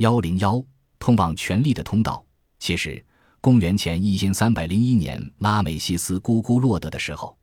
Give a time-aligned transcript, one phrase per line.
[0.00, 0.64] 幺零幺，
[0.98, 2.24] 通往权力的通道。
[2.58, 3.04] 其实，
[3.38, 7.36] 公元前一千三百零一年，拉美西斯咕咕落得的时候，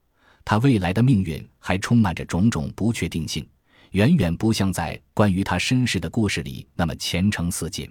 [0.44, 3.48] 他未来的命运还充满着种种不确定性，
[3.92, 7.88] 远远不像在关于他身世的故事里那么前程似锦。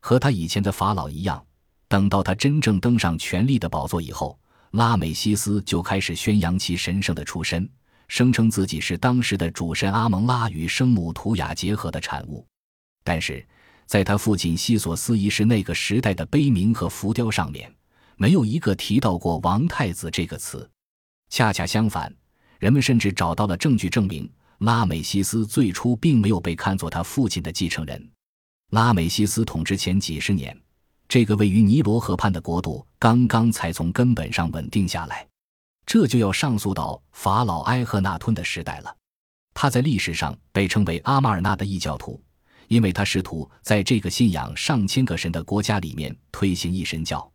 [0.00, 1.44] 和他以前的法老一样，
[1.86, 4.40] 等到他真正登上权力的宝座以后，
[4.70, 7.68] 拉美西斯就开始宣扬其神圣的出身，
[8.08, 12.46] 声称自己是当时的主神阿蒙拉与生母图雅结合的产物。
[13.04, 13.46] 但是，
[13.90, 17.74] 在他父亲西索斯一世那个时代的碑铭和浮雕上面，
[18.14, 20.70] 没有一个提到过“王太子”这个词。
[21.28, 22.14] 恰恰相反，
[22.60, 28.08] 人们甚至找到了证据证明，拉美西斯最初并没有被看作他父亲的继承人。
[28.70, 30.56] 拉美西斯统治前几十年，
[31.08, 35.26] 这个位于尼罗河畔的国度刚刚才从根本上稳定下来。
[35.84, 38.96] 这就要上溯到法老埃赫纳吞的时代了。
[39.52, 42.22] 他在历史上被称为阿马尔纳的异教徒，
[42.70, 47.28] 因为他试图在这个信仰上千个神的国家里面推行一神教。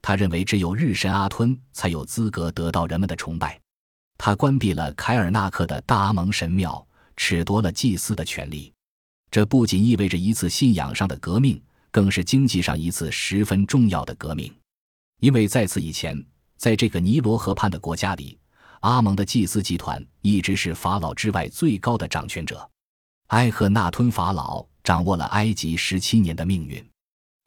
[0.00, 3.60] 他认为只有日神阿吞才有资格得到人们的崇拜。
[4.16, 8.72] 他关闭了凯尔纳克的大阿蒙神庙，褫夺了祭司的权利。
[9.28, 14.54] 这不仅意味着一次信仰上的革命，更是经济上一次十分重要的革命。
[15.18, 16.24] 因为在此以前，
[16.56, 18.38] 在这个尼罗河畔的国家里，
[18.82, 22.70] 阿蒙的祭司集团一直是法老之外最高的掌权者。
[23.28, 26.80] 埃赫纳吞法老掌握了埃及十七年的命运。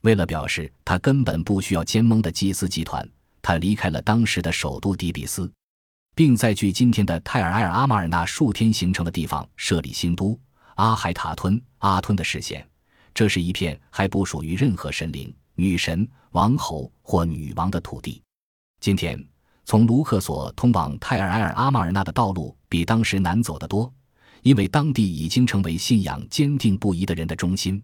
[0.02, 3.08] 为了表示他根本不需要监蒙的祭司集团，
[3.40, 5.50] 他离开了当时的首都底比斯，
[6.14, 10.38] 并在距今天的泰尔埃尔阿马尔纳数天行程的地方设立新都。
[10.74, 12.68] 阿海塔吞阿吞的视线，
[13.14, 18.22] 这是一片还不属于任何神灵、女神、王侯或女王的土地。
[18.80, 19.18] 今天，
[19.64, 23.90] 从卢克索通往泰尔埃尔阿马尔纳的道路比当时难走得多，
[24.42, 27.82] 因为当地已经成为信仰坚定不移的人的中心。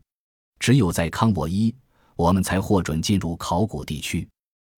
[0.58, 1.74] 只有在康沃伊，
[2.16, 4.26] 我们才获准进入考古地区。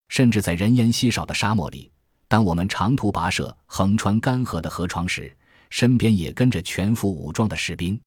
[0.08, 1.90] 甚至在人烟稀少的沙漠里，
[2.26, 5.36] 当我们长途跋涉横穿干涸的河床时，
[5.70, 8.00] 身边也跟着全副武装的士兵。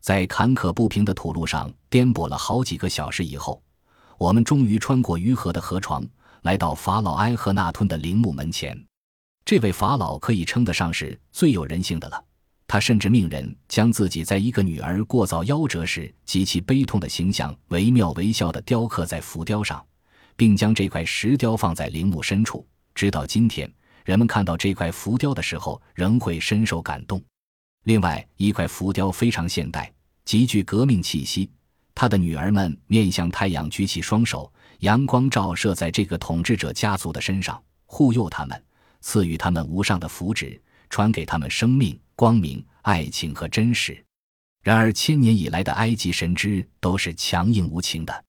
[0.00, 3.60] 在坎坷不平的土路上颠簸了好几个小时以后，
[4.16, 6.06] 我们终于穿过鱼河的河床，
[6.42, 8.80] 来到法老埃赫纳吞的陵墓门前。
[9.44, 12.24] 这位法老可以称得上是最有人性的了。
[12.72, 19.84] 他甚至命人将自己在一个女儿过早夭折时极其悲痛的形象惟妙惟肖地雕刻在浮雕上，
[20.36, 22.64] 并将这块石雕放在陵墓深处。
[22.94, 23.68] 直到今天，
[24.04, 27.20] 人们看到这块浮雕的时候，仍会深受感动。
[27.86, 29.92] 另外一块浮雕非常现代，
[30.24, 31.50] 极具革命气息。
[31.92, 34.48] 他的女儿们面向太阳，举起双手，
[34.78, 38.62] 阳光照射在这个统治者家族的身上，护佑他们，
[39.00, 40.56] 赐予他们无上的福祉，
[40.90, 44.04] 传给他们生命、光明、爱情和真实。
[44.62, 48.24] 然而，千年以来的埃及神祗都是强硬无情的。